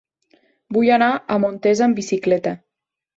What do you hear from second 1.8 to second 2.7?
amb bicicleta.